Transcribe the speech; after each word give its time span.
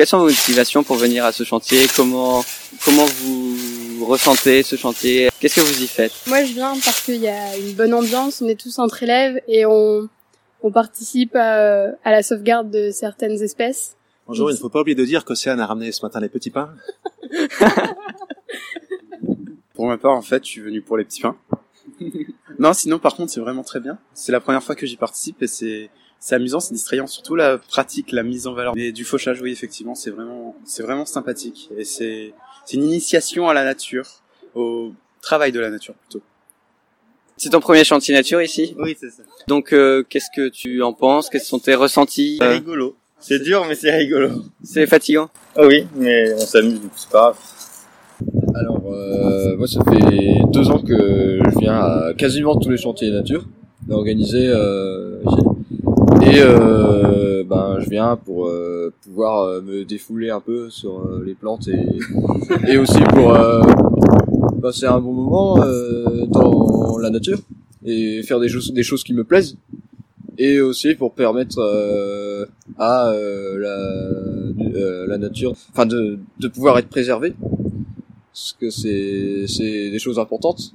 Quelles 0.00 0.08
sont 0.08 0.20
vos 0.20 0.28
motivations 0.28 0.82
pour 0.82 0.96
venir 0.96 1.26
à 1.26 1.32
ce 1.32 1.44
chantier? 1.44 1.86
Comment 1.94 2.42
comment 2.86 3.04
vous 3.04 4.06
ressentez 4.06 4.62
ce 4.62 4.76
chantier? 4.76 5.28
Qu'est-ce 5.38 5.56
que 5.56 5.60
vous 5.60 5.82
y 5.82 5.86
faites? 5.86 6.14
Moi, 6.26 6.42
je 6.44 6.54
viens 6.54 6.72
parce 6.82 7.02
qu'il 7.02 7.16
y 7.16 7.28
a 7.28 7.54
une 7.58 7.74
bonne 7.74 7.92
ambiance. 7.92 8.40
On 8.40 8.48
est 8.48 8.58
tous 8.58 8.78
entre 8.78 9.02
élèves 9.02 9.42
et 9.46 9.66
on 9.66 10.08
on 10.62 10.72
participe 10.72 11.36
à, 11.36 11.90
à 12.02 12.12
la 12.12 12.22
sauvegarde 12.22 12.70
de 12.70 12.90
certaines 12.90 13.42
espèces. 13.42 13.98
Bonjour, 14.26 14.50
il 14.50 14.54
ne 14.54 14.58
faut 14.58 14.70
pas 14.70 14.80
oublier 14.80 14.94
de 14.94 15.04
dire 15.04 15.26
qu'Océane 15.26 15.60
a 15.60 15.66
ramené 15.66 15.92
ce 15.92 16.00
matin 16.02 16.18
les 16.18 16.30
petits 16.30 16.48
pains. 16.48 16.70
pour 19.74 19.86
ma 19.86 19.98
part, 19.98 20.12
en 20.12 20.22
fait, 20.22 20.42
je 20.46 20.48
suis 20.48 20.62
venu 20.62 20.80
pour 20.80 20.96
les 20.96 21.04
petits 21.04 21.20
pains. 21.20 21.36
non, 22.58 22.72
sinon, 22.72 22.98
par 22.98 23.16
contre, 23.16 23.32
c'est 23.32 23.40
vraiment 23.40 23.64
très 23.64 23.80
bien. 23.80 23.98
C'est 24.14 24.32
la 24.32 24.40
première 24.40 24.62
fois 24.62 24.76
que 24.76 24.86
j'y 24.86 24.96
participe 24.96 25.42
et 25.42 25.46
c'est 25.46 25.90
c'est 26.20 26.36
amusant, 26.36 26.60
c'est 26.60 26.74
distrayant. 26.74 27.06
Surtout 27.06 27.34
la 27.34 27.58
pratique, 27.58 28.12
la 28.12 28.22
mise 28.22 28.46
en 28.46 28.52
valeur 28.52 28.74
et 28.76 28.92
du 28.92 29.04
fauchage, 29.04 29.40
oui, 29.42 29.50
effectivement, 29.50 29.94
c'est 29.94 30.10
vraiment 30.10 30.54
c'est 30.64 30.82
vraiment 30.82 31.06
sympathique 31.06 31.70
et 31.76 31.84
c'est 31.84 32.32
c'est 32.66 32.76
une 32.76 32.84
initiation 32.84 33.48
à 33.48 33.54
la 33.54 33.64
nature, 33.64 34.06
au 34.54 34.92
travail 35.22 35.50
de 35.50 35.58
la 35.58 35.70
nature 35.70 35.94
plutôt. 35.94 36.22
C'est 37.36 37.48
ton 37.48 37.60
premier 37.60 37.84
chantier 37.84 38.14
nature 38.14 38.42
ici? 38.42 38.76
Oui, 38.78 38.94
c'est 39.00 39.08
ça. 39.08 39.22
Donc, 39.48 39.72
euh, 39.72 40.04
qu'est-ce 40.06 40.28
que 40.36 40.50
tu 40.50 40.82
en 40.82 40.92
penses? 40.92 41.30
Quels 41.30 41.40
sont 41.40 41.58
tes 41.58 41.74
ressentis? 41.74 42.36
C'est 42.38 42.46
rigolo. 42.46 42.96
C'est 43.18 43.38
dur, 43.38 43.64
mais 43.66 43.74
c'est 43.74 43.90
rigolo. 43.90 44.28
C'est 44.62 44.86
fatigant? 44.86 45.30
Ah 45.56 45.66
oui, 45.66 45.86
mais 45.94 46.34
on 46.34 46.38
s'amuse, 46.38 46.82
donc 46.82 46.90
c'est 46.96 47.08
pas 47.08 47.18
grave. 47.20 47.36
Alors, 48.54 48.92
euh, 48.92 49.56
moi, 49.56 49.66
ça 49.66 49.80
fait 49.84 50.34
deux 50.52 50.68
ans 50.68 50.82
que 50.82 51.40
je 51.42 51.58
viens 51.60 51.76
à 51.76 52.12
quasiment 52.12 52.56
tous 52.56 52.68
les 52.68 52.76
chantiers 52.76 53.10
nature, 53.10 53.46
organisés 53.88 54.48
euh, 54.48 55.22
et 56.22 56.40
euh, 56.40 57.44
ben, 57.44 57.78
je 57.80 57.88
viens 57.88 58.16
pour 58.16 58.46
euh, 58.48 58.92
pouvoir 59.02 59.42
euh, 59.44 59.60
me 59.62 59.84
défouler 59.84 60.30
un 60.30 60.40
peu 60.40 60.70
sur 60.70 61.00
euh, 61.00 61.22
les 61.24 61.34
plantes 61.34 61.68
et, 61.68 61.86
et 62.68 62.78
aussi 62.78 63.00
pour 63.14 63.34
euh, 63.34 63.62
passer 64.62 64.86
un 64.86 65.00
bon 65.00 65.12
moment 65.12 65.56
dans 66.28 66.98
la 66.98 67.10
nature 67.10 67.38
et 67.84 68.22
faire 68.22 68.40
des 68.40 68.48
choses, 68.48 68.72
des 68.72 68.82
choses 68.82 69.02
qui 69.02 69.14
me 69.14 69.24
plaisent. 69.24 69.56
Et 70.38 70.60
aussi 70.60 70.94
pour 70.94 71.12
permettre 71.12 71.60
à 72.78 73.12
la, 73.58 73.94
la 75.06 75.18
nature, 75.18 75.52
enfin 75.70 75.84
de, 75.86 76.18
de 76.38 76.48
pouvoir 76.48 76.78
être 76.78 76.88
préservée. 76.88 77.34
Parce 78.32 78.56
que 78.58 78.70
c'est 78.70 79.44
c'est 79.48 79.90
des 79.90 79.98
choses 79.98 80.18
importantes 80.18 80.72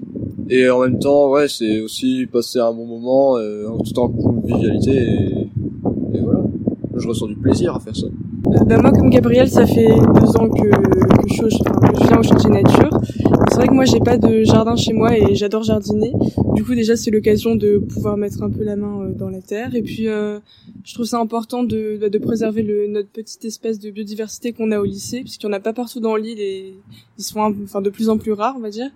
et 0.50 0.70
en 0.70 0.82
même 0.82 1.00
temps 1.00 1.30
ouais 1.30 1.48
c'est 1.48 1.82
aussi 1.82 2.28
passer 2.32 2.60
un 2.60 2.74
bon 2.74 2.86
moment 2.86 3.38
euh, 3.38 3.68
tout 3.84 4.00
en 4.00 4.10
convivialité 4.10 4.92
et, 4.92 6.18
et 6.18 6.22
voilà 6.22 6.42
je 6.96 7.08
ressens 7.08 7.28
du 7.28 7.36
plaisir 7.36 7.76
à 7.76 7.80
faire 7.80 7.96
ça 7.96 8.08
bah, 8.46 8.78
moi, 8.80 8.92
comme 8.92 9.10
Gabriel, 9.10 9.50
ça 9.50 9.66
fait 9.66 9.88
deux 9.88 10.38
ans 10.38 10.50
que, 10.50 10.70
que, 10.70 11.34
je, 11.34 11.44
que 11.44 12.00
je 12.00 12.08
viens 12.08 12.20
au 12.20 12.24
chantier 12.24 12.50
nature. 12.50 12.90
C'est 13.50 13.56
vrai 13.56 13.68
que 13.68 13.74
moi, 13.74 13.86
j'ai 13.86 14.00
pas 14.00 14.18
de 14.18 14.44
jardin 14.44 14.76
chez 14.76 14.94
moi 14.94 15.18
et 15.18 15.34
j'adore 15.34 15.64
jardiner. 15.64 16.14
Du 16.54 16.64
coup, 16.64 16.76
déjà, 16.76 16.96
c'est 16.96 17.10
l'occasion 17.10 17.56
de 17.56 17.78
pouvoir 17.78 18.18
mettre 18.18 18.44
un 18.44 18.50
peu 18.52 18.64
la 18.64 18.76
main 18.76 19.02
euh, 19.02 19.14
dans 19.14 19.30
la 19.30 19.42
terre. 19.42 19.74
Et 19.76 19.82
puis, 19.82 20.08
euh, 20.08 20.40
je 20.84 20.94
trouve 20.94 21.06
ça 21.06 21.20
important 21.20 21.64
de, 21.64 22.08
de 22.08 22.18
préserver 22.20 22.62
le, 22.62 22.88
notre 22.88 23.10
petite 23.10 23.44
espèce 23.46 23.80
de 23.80 23.90
biodiversité 23.90 24.54
qu'on 24.54 24.72
a 24.72 24.80
au 24.80 24.86
lycée, 24.86 25.22
puisqu'il 25.22 25.48
y 25.48 25.50
en 25.50 25.54
a 25.54 25.60
pas 25.60 25.74
partout 25.74 26.00
dans 26.00 26.16
l'île 26.16 26.40
et 26.40 26.76
ils 27.18 27.24
sont 27.24 27.40
enfin, 27.64 27.82
de 27.82 27.90
plus 27.90 28.10
en 28.10 28.18
plus 28.18 28.32
rares, 28.32 28.56
on 28.58 28.62
va 28.62 28.70
dire. 28.70 28.92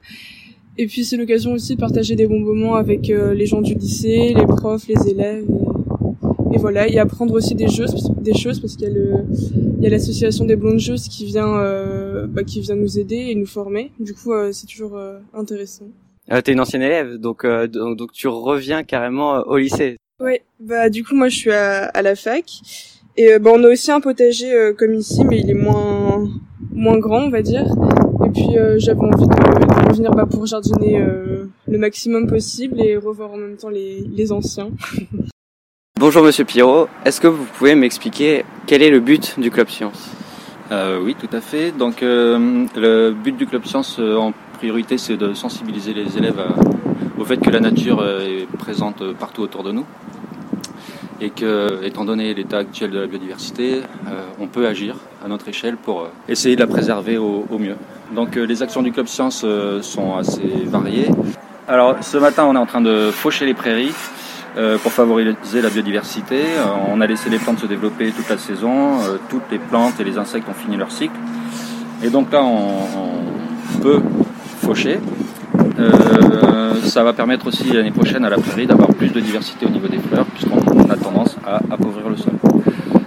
Et 0.81 0.87
puis, 0.87 1.03
c'est 1.03 1.17
l'occasion 1.17 1.51
aussi 1.51 1.75
de 1.75 1.79
partager 1.81 2.15
des 2.15 2.25
bons 2.25 2.39
moments 2.39 2.75
avec 2.75 3.09
euh, 3.09 3.33
les 3.33 3.45
gens 3.45 3.61
du 3.61 3.73
lycée, 3.73 4.33
les 4.33 4.45
profs, 4.45 4.87
les 4.87 5.09
élèves. 5.09 5.43
Et, 5.43 6.55
et 6.55 6.57
voilà, 6.57 6.87
et 6.87 6.97
apprendre 6.99 7.33
aussi 7.33 7.53
des 7.53 7.67
choses, 7.67 8.09
des 8.21 8.33
choses 8.33 8.61
parce 8.61 8.77
qu'il 8.77 8.87
y 8.87 8.91
a 8.91 8.93
le, 8.93 9.25
il 9.77 9.83
y 9.83 9.87
a 9.87 9.89
l'association 9.89 10.45
des 10.45 10.55
blondes 10.55 10.79
joueuses 10.79 11.09
qui 11.09 11.25
vient, 11.25 11.53
euh, 11.57 12.27
bah, 12.27 12.45
qui 12.45 12.61
vient 12.61 12.77
nous 12.77 12.97
aider 12.97 13.17
et 13.17 13.35
nous 13.35 13.45
former. 13.45 13.91
Du 13.99 14.13
coup, 14.13 14.31
euh, 14.31 14.53
c'est 14.53 14.67
toujours 14.67 14.97
intéressant. 15.33 15.89
Euh, 16.31 16.39
T'es 16.39 16.53
une 16.53 16.61
ancienne 16.61 16.83
élève, 16.83 17.17
donc, 17.17 17.45
donc 17.45 17.97
donc 17.97 18.13
tu 18.13 18.29
reviens 18.29 18.83
carrément 18.83 19.41
au 19.47 19.57
lycée. 19.57 19.97
Ouais, 20.21 20.43
bah 20.61 20.89
du 20.89 21.03
coup 21.03 21.13
moi 21.13 21.27
je 21.27 21.35
suis 21.35 21.51
à, 21.51 21.85
à 21.87 22.01
la 22.01 22.15
fac 22.15 22.45
et 23.17 23.37
bah, 23.39 23.51
on 23.53 23.63
a 23.65 23.67
aussi 23.69 23.91
un 23.91 23.99
potager 23.99 24.71
comme 24.77 24.93
ici, 24.93 25.25
mais 25.25 25.39
il 25.39 25.49
est 25.49 25.53
moins 25.53 26.25
moins 26.71 26.99
grand 26.99 27.23
on 27.23 27.29
va 27.29 27.41
dire. 27.41 27.65
Et 28.29 28.31
puis 28.31 28.57
euh, 28.57 28.75
j'avais 28.77 28.99
envie 28.99 29.25
de, 29.27 29.33
de 29.33 29.89
revenir 29.89 30.11
bah, 30.11 30.25
pour 30.29 30.45
jardiner 30.45 31.01
euh, 31.01 31.45
le 31.67 31.77
maximum 31.77 32.27
possible 32.27 32.79
et 32.79 32.95
revoir 32.95 33.31
en 33.31 33.37
même 33.37 33.57
temps 33.57 33.69
les, 33.69 34.03
les 34.07 34.31
anciens. 34.31 34.69
Bonjour 35.99 36.23
Monsieur 36.23 36.45
Pierrot, 36.45 36.87
est-ce 37.05 37.19
que 37.19 37.27
vous 37.27 37.43
pouvez 37.57 37.75
m'expliquer 37.75 38.45
quel 38.67 38.81
est 38.83 38.89
le 38.91 38.99
but 38.99 39.39
du 39.39 39.49
Club 39.51 39.67
Science? 39.69 40.11
Euh, 40.71 41.01
oui, 41.03 41.15
tout 41.19 41.35
à 41.35 41.41
fait. 41.41 41.71
Donc, 41.71 42.03
euh, 42.03 42.65
le 42.75 43.11
but 43.11 43.35
du 43.35 43.47
Club 43.47 43.65
Science 43.65 43.97
euh, 43.99 44.15
en 44.17 44.31
priorité, 44.59 44.97
c'est 44.99 45.17
de 45.17 45.33
sensibiliser 45.33 45.93
les 45.93 46.15
élèves 46.17 46.39
à- 46.39 46.55
au 47.19 47.25
fait 47.25 47.37
que 47.37 47.49
la 47.49 47.59
nature 47.59 47.99
euh, 48.01 48.21
est 48.43 48.45
présente 48.57 49.03
partout 49.13 49.41
autour 49.41 49.63
de 49.63 49.71
nous 49.71 49.85
et 51.21 51.29
que, 51.29 51.83
étant 51.83 52.05
donné 52.05 52.33
l'état 52.33 52.59
actuel 52.59 52.91
de 52.91 52.99
la 52.99 53.07
biodiversité, 53.07 53.81
euh, 54.07 54.21
on 54.39 54.47
peut 54.47 54.67
agir 54.67 54.95
à 55.23 55.27
notre 55.27 55.47
échelle 55.47 55.75
pour 55.75 56.01
euh, 56.01 56.07
essayer 56.27 56.55
de 56.55 56.61
la 56.61 56.67
préserver 56.67 57.17
au, 57.17 57.45
mieux. 57.59 57.75
Donc, 58.15 58.37
euh, 58.37 58.45
les 58.45 58.63
actions 58.63 58.81
du 58.81 58.91
Club 58.91 59.07
Science 59.07 59.45
sont 59.81 60.15
assez 60.15 60.47
variées. 60.65 61.09
Alors, 61.67 61.97
ce 62.01 62.17
matin, 62.17 62.45
on 62.47 62.55
est 62.55 62.59
en 62.59 62.65
train 62.65 62.81
de 62.81 63.11
faucher 63.11 63.45
les 63.45 63.53
prairies 63.53 63.93
pour 64.81 64.91
favoriser 64.91 65.61
la 65.61 65.69
biodiversité. 65.69 66.41
On 66.91 66.99
a 66.99 67.07
laissé 67.07 67.29
les 67.29 67.37
plantes 67.37 67.59
se 67.59 67.67
développer 67.67 68.11
toute 68.11 68.27
la 68.27 68.37
saison. 68.39 68.97
Toutes 69.29 69.43
les 69.51 69.59
plantes 69.59 69.99
et 69.99 70.03
les 70.03 70.17
insectes 70.17 70.49
ont 70.49 70.53
fini 70.53 70.75
leur 70.75 70.91
cycle. 70.91 71.13
Et 72.03 72.09
donc 72.09 72.31
là, 72.31 72.43
on 72.43 73.79
peut 73.79 74.01
faucher. 74.61 74.99
Euh, 75.79 76.81
ça 76.83 77.03
va 77.03 77.13
permettre 77.13 77.47
aussi 77.47 77.71
l'année 77.71 77.91
prochaine 77.91 78.25
à 78.25 78.29
la 78.29 78.37
prairie 78.37 78.67
d'avoir 78.67 78.89
plus 78.89 79.09
de 79.09 79.19
diversité 79.19 79.65
au 79.65 79.69
niveau 79.69 79.87
des 79.87 79.99
fleurs, 79.99 80.25
puisqu'on 80.25 80.89
a 80.89 80.95
tendance 80.97 81.37
à 81.45 81.57
appauvrir 81.71 82.09
le 82.09 82.17
sol. 82.17 82.33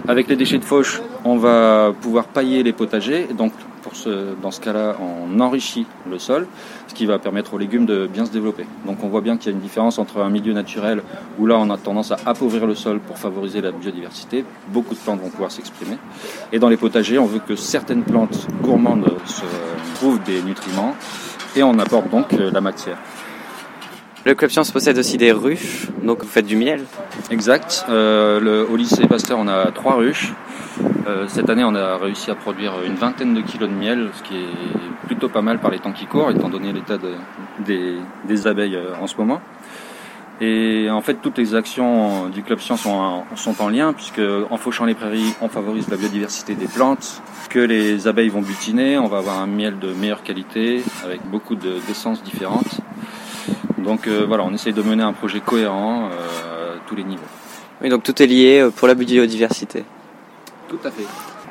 Avec 0.09 0.29
les 0.29 0.37
déchets 0.37 0.59
de 0.59 0.65
fauche, 0.65 1.01
on 1.25 1.37
va 1.37 1.93
pouvoir 2.01 2.25
pailler 2.25 2.63
les 2.63 2.73
potagers. 2.73 3.29
Donc, 3.37 3.53
pour 3.83 3.97
ce, 3.97 4.35
dans 4.41 4.51
ce 4.51 4.61
cas-là, 4.61 4.97
on 5.01 5.39
enrichit 5.41 5.87
le 6.11 6.19
sol, 6.19 6.47
ce 6.87 6.95
qui 6.95 7.07
va 7.07 7.19
permettre 7.19 7.55
aux 7.55 7.59
légumes 7.59 7.87
de 7.87 8.07
bien 8.07 8.25
se 8.25 8.31
développer. 8.31 8.65
Donc, 8.87 9.03
on 9.03 9.09
voit 9.09 9.21
bien 9.21 9.37
qu'il 9.37 9.51
y 9.51 9.55
a 9.55 9.57
une 9.57 9.63
différence 9.63 9.99
entre 9.99 10.21
un 10.21 10.31
milieu 10.31 10.53
naturel 10.53 11.03
où 11.39 11.47
là, 11.47 11.57
on 11.59 11.71
a 11.71 11.77
tendance 11.77 12.11
à 12.11 12.19
appauvrir 12.27 12.67
le 12.67 12.75
sol 12.75 13.01
pour 13.01 13.19
favoriser 13.19 13.61
la 13.61 13.73
biodiversité. 13.73 14.45
Beaucoup 14.69 14.95
de 14.95 15.01
plantes 15.01 15.21
vont 15.21 15.31
pouvoir 15.31 15.51
s'exprimer. 15.51 15.99
Et 16.53 16.59
dans 16.59 16.69
les 16.69 16.77
potagers, 16.77 17.19
on 17.19 17.27
veut 17.27 17.41
que 17.47 17.57
certaines 17.57 18.03
plantes 18.03 18.47
gourmandes 18.63 19.13
se 19.25 19.45
trouvent 19.97 20.23
des 20.25 20.43
nutriments 20.43 20.95
et 21.57 21.63
on 21.63 21.79
apporte 21.79 22.09
donc 22.11 22.33
euh, 22.33 22.51
la 22.53 22.61
matière. 22.61 22.97
Le 24.25 24.35
Club 24.35 24.51
Science 24.53 24.71
possède 24.71 24.97
aussi 24.99 25.17
des 25.17 25.33
ruches, 25.33 25.89
donc 26.05 26.21
vous 26.23 26.29
faites 26.29 26.47
du 26.47 26.57
miel. 26.57 26.85
Exact. 27.31 27.85
Euh, 27.89 28.39
le, 28.39 28.69
au 28.71 28.77
lycée 28.77 29.07
Pasteur, 29.09 29.39
on 29.41 29.49
a 29.49 29.71
trois 29.73 29.97
ruches. 29.97 30.33
Euh, 31.09 31.25
cette 31.27 31.51
année, 31.51 31.65
on 31.65 31.75
a 31.75 31.97
réussi 31.97 32.31
à 32.31 32.37
produire 32.37 32.75
une 32.87 32.95
vingtaine 32.95 33.35
de 33.35 33.41
kilos 33.41 33.69
de 33.69 33.75
miel, 33.75 34.11
ce 34.15 34.23
qui 34.23 34.37
est 34.37 35.07
plutôt 35.09 35.29
pas 35.29 35.43
mal 35.43 35.59
par 35.59 35.73
les 35.73 35.81
temps 35.81 35.91
qui 35.91 36.07
courent, 36.07 36.31
étant 36.31 36.49
donné 36.49 36.73
l'état 36.73 36.99
de- 36.99 37.15
des, 37.67 37.97
des 38.29 38.47
abeilles 38.47 38.77
euh, 38.77 38.93
en 39.01 39.09
ce 39.09 39.17
moment. 39.17 39.41
Et 40.41 40.89
en 40.91 41.01
fait, 41.03 41.19
toutes 41.23 41.39
les 41.39 41.55
actions 41.55 42.29
du 42.29 42.43
Club 42.43 42.59
Science 42.59 42.81
sont 42.83 42.91
en, 42.91 43.25
sont 43.37 43.63
en 43.63 43.69
lien, 43.69 43.93
puisque 43.93 44.21
en 44.51 44.57
fauchant 44.57 44.85
les 44.87 44.95
prairies, 44.95 45.35
on 45.41 45.49
favorise 45.49 45.89
la 45.89 45.97
biodiversité 45.97 46.55
des 46.55 46.67
plantes, 46.67 47.23
que 47.49 47.61
les 47.61 48.09
abeilles 48.09 48.31
vont 48.31 48.43
butiner, 48.43 48.99
on 48.99 49.07
va 49.07 49.19
avoir 49.19 49.39
un 49.41 49.47
miel 49.47 49.79
de 49.79 49.93
meilleure 49.93 50.23
qualité, 50.25 50.83
avec 51.05 51.21
beaucoup 51.31 51.55
de- 51.55 51.79
d'essences 51.87 52.23
différentes. 52.25 52.81
Donc 53.79 54.09
euh, 54.09 54.25
voilà, 54.27 54.43
on 54.45 54.53
essaye 54.53 54.73
de 54.73 54.83
mener 54.83 55.03
un 55.03 55.13
projet 55.13 55.41
cohérent 55.41 56.09
euh, 56.11 56.77
à 56.77 56.89
tous 56.89 56.97
les 56.97 57.05
niveaux. 57.05 57.23
Oui, 57.81 57.89
donc 57.89 58.03
tout 58.03 58.21
est 58.23 58.27
lié 58.27 58.61
euh, 58.61 58.71
pour 58.71 58.89
la 58.89 58.95
biodiversité. 58.95 59.85
Tout 60.69 60.79
à 60.85 60.91
fait. 60.91 61.05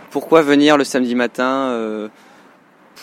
Pourquoi 0.09 0.41
venir 0.41 0.77
le 0.77 0.83
samedi 0.83 1.15
matin 1.15 1.69
euh, 1.69 2.07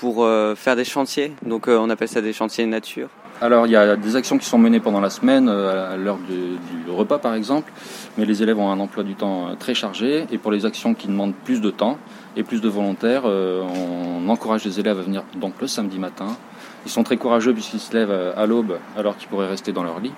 pour 0.01 0.25
euh, 0.25 0.55
faire 0.55 0.77
des 0.77 0.85
chantiers? 0.85 1.33
Donc 1.43 1.69
euh, 1.69 1.79
on 1.79 1.89
appelle 1.89 2.09
ça 2.09 2.21
des 2.21 2.33
chantiers 2.33 2.67
nature. 2.67 3.09
Alors 3.41 3.69
il 3.69 3.71
y 3.71 3.77
a 3.77 3.95
des 3.95 4.17
actions 4.17 4.37
qui 4.37 4.47
sont 4.47 4.59
menées 4.59 4.81
pendant 4.81 5.01
la 5.01 5.11
semaine, 5.11 5.49
euh, 5.49 5.95
à 5.95 5.97
l'heure 5.97 6.19
du, 6.19 6.91
repas 6.91 7.19
par 7.19 7.35
exemple, 7.35 7.71
mais 8.17 8.25
les 8.25 8.43
élèves 8.43 8.59
ont 8.59 8.69
un 8.69 8.81
emploi 8.81 9.05
du 9.05 9.15
temps 9.15 9.49
euh, 9.49 9.55
très 9.55 9.75
chargé 9.75 10.27
et 10.33 10.39
pour 10.39 10.51
les 10.51 10.67
actions 10.67 10.93
qui 10.93 11.07
demandent 11.07 11.35
plus 11.45 11.61
de 11.61 11.71
temps 11.71 11.99
et 12.37 12.43
plus 12.43 12.61
de 12.61 12.69
volontaires, 12.69 13.23
euh, 13.27 13.63
on 13.63 14.29
encourage 14.29 14.65
les 14.65 14.81
élèves 14.81 14.99
à 14.99 15.03
venir 15.03 15.23
donc 15.37 15.55
le 15.61 15.69
samedi 15.69 16.01
matin. 16.01 16.37
Ils 16.85 16.91
sont 16.91 17.05
très 17.05 17.17
courageux 17.17 17.53
puisqu'ils 17.53 17.79
se 17.79 17.97
lèvent 17.97 18.35
à 18.37 18.45
l'aube 18.47 18.77
alors 18.97 19.17
qu'ils 19.17 19.29
pourraient 19.29 19.49
rester 19.49 19.71
dans 19.71 19.85
leur 19.85 20.01
lit. 20.01 20.13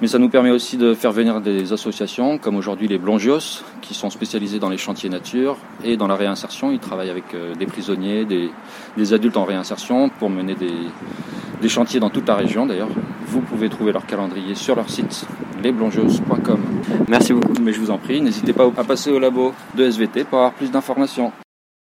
Mais 0.00 0.08
ça 0.08 0.18
nous 0.18 0.28
permet 0.28 0.50
aussi 0.50 0.76
de 0.76 0.94
faire 0.94 1.12
venir 1.12 1.40
des 1.40 1.72
associations 1.72 2.38
comme 2.38 2.56
aujourd'hui 2.56 2.88
les 2.88 2.98
Blongios 2.98 3.62
qui 3.80 3.94
sont 3.94 4.10
spécialisés 4.10 4.58
dans 4.58 4.68
les 4.68 4.76
chantiers 4.76 5.08
nature 5.08 5.56
et 5.84 5.96
dans 5.96 6.06
la 6.06 6.16
réinsertion. 6.16 6.72
Ils 6.72 6.80
travaillent 6.80 7.10
avec 7.10 7.34
euh, 7.34 7.54
des 7.54 7.66
prisonniers, 7.66 8.24
des, 8.24 8.50
des 8.96 9.12
adultes 9.12 9.36
en 9.36 9.44
réinsertion 9.44 10.08
pour 10.08 10.30
mener 10.30 10.54
des, 10.54 10.74
des 11.60 11.68
chantiers 11.68 12.00
dans 12.00 12.10
toute 12.10 12.26
la 12.28 12.34
région 12.34 12.66
d'ailleurs. 12.66 12.88
Vous 13.26 13.40
pouvez 13.40 13.68
trouver 13.68 13.92
leur 13.92 14.06
calendrier 14.06 14.54
sur 14.54 14.74
leur 14.76 14.90
site 14.90 15.26
lesblongios.com. 15.62 16.60
Merci 17.08 17.32
beaucoup. 17.32 17.54
Mais 17.62 17.72
je 17.72 17.80
vous 17.80 17.90
en 17.90 17.98
prie, 17.98 18.20
n'hésitez 18.20 18.52
pas 18.52 18.70
à 18.76 18.84
passer 18.84 19.10
au 19.10 19.18
labo 19.18 19.52
de 19.76 19.84
SVT 19.84 20.24
pour 20.24 20.38
avoir 20.38 20.52
plus 20.52 20.70
d'informations. 20.70 21.32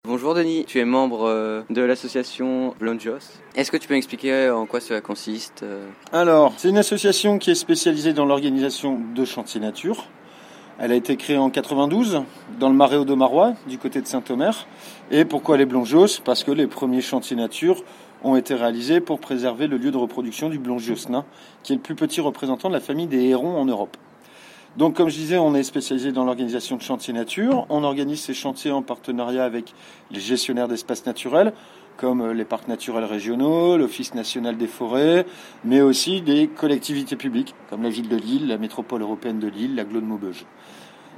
Bonjour 0.07 0.35
Denis, 0.35 0.65
tu 0.69 0.79
es 0.79 0.85
membre 0.85 1.27
euh, 1.27 1.63
de 1.69 1.83
l'association 1.83 2.75
Blonjos. 2.79 3.41
Est-ce 3.57 3.73
que 3.73 3.77
tu 3.77 3.89
peux 3.89 3.95
m'expliquer 3.95 4.51
en 4.51 4.65
quoi 4.65 4.79
cela 4.79 5.01
consiste 5.01 5.65
euh 5.65 5.89
Alors, 6.13 6.53
c'est 6.59 6.69
une 6.69 6.79
association 6.79 7.39
qui 7.39 7.51
est 7.51 7.57
spécialisée 7.57 8.13
dans 8.13 8.25
l'organisation 8.25 9.01
de 9.17 9.25
chantiers 9.25 9.61
nature. 9.61 10.05
Elle 10.79 10.93
a 10.93 10.95
été 10.95 11.17
créée 11.17 11.39
en 11.39 11.51
92 11.51 12.23
dans 12.61 12.69
le 12.69 12.77
Marais 12.77 13.05
de 13.05 13.15
Marois, 13.15 13.55
du 13.67 13.79
côté 13.79 14.01
de 14.01 14.07
Saint-Omer. 14.07 14.69
Et 15.11 15.25
pourquoi 15.25 15.57
les 15.57 15.67
Blongios 15.67 16.21
Parce 16.25 16.45
que 16.45 16.53
les 16.53 16.69
premiers 16.69 17.01
chantiers 17.01 17.35
nature 17.35 17.83
ont 18.23 18.37
été 18.37 18.55
réalisés 18.55 19.01
pour 19.01 19.19
préserver 19.19 19.67
le 19.67 19.77
lieu 19.77 19.91
de 19.91 19.97
reproduction 19.97 20.49
du 20.49 20.61
Blongios 20.61 21.09
nain, 21.09 21.25
qui 21.65 21.73
est 21.73 21.77
le 21.77 21.83
plus 21.83 21.97
petit 21.97 22.21
représentant 22.21 22.69
de 22.69 22.75
la 22.75 22.81
famille 22.81 23.09
des 23.09 23.25
hérons 23.25 23.57
en 23.57 23.65
Europe. 23.65 23.97
Donc, 24.77 24.95
comme 24.95 25.09
je 25.09 25.17
disais, 25.17 25.39
on 25.39 25.55
est 25.55 25.63
spécialisé 25.63 26.13
dans 26.13 26.25
l'organisation 26.25 26.77
de 26.77 26.83
chantiers 26.83 27.15
nature. 27.15 27.65
On 27.71 27.83
organise 27.83 28.21
ces 28.21 28.35
chantiers 28.35 28.73
en 28.73 28.83
partenariat 28.83 29.45
avec 29.45 29.73
les 30.11 30.21
gestionnaires 30.21 30.69
d'espaces 30.69 31.07
naturels, 31.07 31.55
comme 31.97 32.31
les 32.33 32.45
parcs 32.45 32.69
naturels 32.69 33.05
régionaux, 33.05 33.79
l'Office 33.79 34.15
national 34.15 34.59
des 34.59 34.67
forêts, 34.67 35.25
mais 35.65 35.81
aussi 35.81 36.21
des 36.21 36.49
collectivités 36.49 37.17
publiques, 37.17 37.55
comme 37.71 37.83
la 37.83 37.89
ville 37.89 38.09
de 38.09 38.17
Lille, 38.17 38.49
la 38.49 38.59
métropole 38.59 39.01
européenne 39.01 39.39
de 39.39 39.49
Lille, 39.49 39.75
la 39.75 39.85
de 39.85 40.01
Maubeuge. 40.01 40.45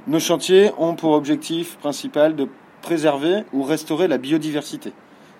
Nos 0.07 0.19
chantiers 0.19 0.71
ont 0.77 0.95
pour 0.95 1.11
objectif 1.11 1.77
principal 1.79 2.37
de 2.37 2.47
préserver 2.81 3.43
ou 3.51 3.63
restaurer 3.63 4.07
la 4.07 4.17
biodiversité. 4.17 4.93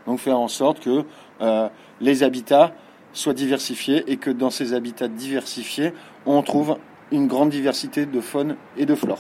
Donc 0.06 0.20
faire 0.20 0.38
en 0.38 0.50
sorte 0.50 0.82
que 0.82 1.06
euh, 1.40 1.70
les 2.02 2.24
habitats 2.24 2.74
soient 3.14 3.34
diversifiés 3.34 4.04
et 4.12 4.18
que 4.18 4.30
dans 4.30 4.50
ces 4.50 4.74
habitats 4.74 5.08
diversifiés, 5.08 5.94
on 6.26 6.42
trouve 6.42 6.78
une 7.12 7.28
grande 7.28 7.50
diversité 7.50 8.06
de 8.06 8.22
faune 8.22 8.56
et 8.78 8.86
de 8.86 8.96
flore. 8.96 9.20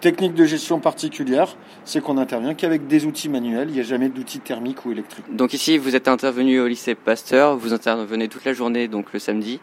Technique 0.00 0.34
de 0.34 0.46
gestion 0.46 0.80
particulière, 0.80 1.56
c'est 1.84 2.00
qu'on 2.00 2.16
intervient 2.16 2.54
qu'avec 2.54 2.86
des 2.86 3.04
outils 3.04 3.28
manuels, 3.28 3.68
il 3.68 3.74
n'y 3.74 3.80
a 3.80 3.84
jamais 3.84 4.08
d'outils 4.08 4.40
thermiques 4.40 4.86
ou 4.86 4.92
électriques. 4.92 5.26
Donc 5.34 5.52
ici, 5.52 5.76
vous 5.76 5.94
êtes 5.94 6.08
intervenu 6.08 6.58
au 6.60 6.66
lycée 6.66 6.94
Pasteur, 6.94 7.56
vous 7.56 7.74
intervenez 7.74 8.28
toute 8.28 8.44
la 8.46 8.54
journée, 8.54 8.88
donc 8.88 9.12
le 9.12 9.18
samedi. 9.18 9.60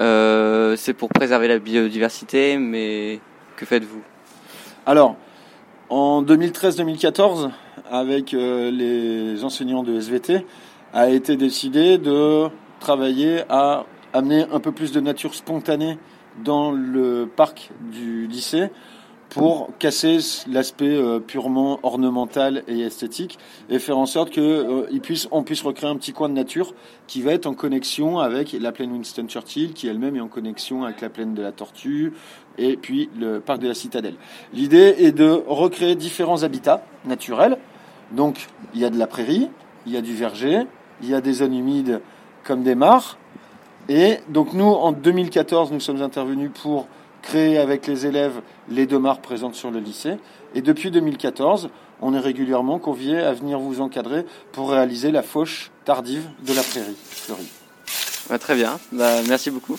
Euh, 0.00 0.74
c'est 0.76 0.92
pour 0.92 1.08
préserver 1.08 1.46
la 1.46 1.58
biodiversité, 1.58 2.56
mais 2.58 3.20
que 3.56 3.64
faites-vous? 3.64 4.02
Alors, 4.86 5.16
en 5.88 6.22
2013-2014, 6.22 7.50
avec 7.90 8.34
euh, 8.34 8.70
les 8.70 9.44
enseignants 9.44 9.82
de 9.82 9.94
SVT, 9.94 10.44
a 10.92 11.10
été 11.10 11.36
décidé 11.36 11.98
de 11.98 12.48
travailler 12.80 13.42
à 13.48 13.84
amener 14.12 14.46
un 14.52 14.58
peu 14.58 14.72
plus 14.72 14.90
de 14.90 15.00
nature 15.00 15.34
spontanée 15.34 15.98
dans 16.44 16.72
le 16.72 17.28
parc 17.34 17.70
du 17.92 18.26
lycée 18.26 18.70
pour 19.30 19.70
casser 19.78 20.18
l'aspect 20.48 20.96
euh, 20.96 21.20
purement 21.20 21.78
ornemental 21.82 22.64
et 22.66 22.80
esthétique 22.80 23.38
et 23.68 23.78
faire 23.78 23.96
en 23.96 24.06
sorte 24.06 24.30
que 24.30 24.40
euh, 24.40 25.00
puisse, 25.00 25.28
on 25.30 25.44
puisse 25.44 25.62
recréer 25.62 25.88
un 25.88 25.96
petit 25.96 26.12
coin 26.12 26.28
de 26.28 26.34
nature 26.34 26.74
qui 27.06 27.22
va 27.22 27.32
être 27.32 27.46
en 27.46 27.54
connexion 27.54 28.18
avec 28.18 28.52
la 28.52 28.72
plaine 28.72 28.92
Winston 28.92 29.26
Churchill 29.28 29.72
qui 29.72 29.86
elle-même 29.86 30.16
est 30.16 30.20
en 30.20 30.28
connexion 30.28 30.84
avec 30.84 31.00
la 31.00 31.08
plaine 31.08 31.34
de 31.34 31.42
la 31.42 31.52
Tortue 31.52 32.12
et 32.58 32.76
puis 32.76 33.08
le 33.18 33.40
parc 33.40 33.60
de 33.60 33.68
la 33.68 33.74
Citadelle. 33.74 34.16
L'idée 34.52 34.96
est 34.98 35.12
de 35.12 35.42
recréer 35.46 35.94
différents 35.94 36.42
habitats 36.42 36.84
naturels. 37.04 37.56
Donc 38.10 38.48
il 38.74 38.80
y 38.80 38.84
a 38.84 38.90
de 38.90 38.98
la 38.98 39.06
prairie, 39.06 39.48
il 39.86 39.92
y 39.92 39.96
a 39.96 40.02
du 40.02 40.14
verger, 40.14 40.62
il 41.02 41.08
y 41.08 41.14
a 41.14 41.20
des 41.20 41.34
zones 41.34 41.54
humides 41.54 42.00
comme 42.42 42.64
des 42.64 42.74
mares, 42.74 43.16
et 43.90 44.20
donc 44.28 44.52
nous, 44.52 44.66
en 44.66 44.92
2014, 44.92 45.72
nous 45.72 45.80
sommes 45.80 46.00
intervenus 46.00 46.52
pour 46.62 46.86
créer 47.22 47.58
avec 47.58 47.88
les 47.88 48.06
élèves 48.06 48.40
les 48.68 48.86
deux 48.86 49.00
mares 49.00 49.20
présentes 49.20 49.56
sur 49.56 49.72
le 49.72 49.80
lycée. 49.80 50.16
Et 50.54 50.62
depuis 50.62 50.92
2014, 50.92 51.70
on 52.00 52.14
est 52.14 52.20
régulièrement 52.20 52.78
convié 52.78 53.18
à 53.18 53.32
venir 53.32 53.58
vous 53.58 53.80
encadrer 53.80 54.24
pour 54.52 54.70
réaliser 54.70 55.10
la 55.10 55.24
fauche 55.24 55.72
tardive 55.84 56.24
de 56.46 56.54
la 56.54 56.62
prairie 56.62 56.96
fleurie. 57.04 57.50
très 58.38 58.54
bien, 58.54 58.78
bah, 58.92 59.22
merci 59.26 59.50
beaucoup. 59.50 59.76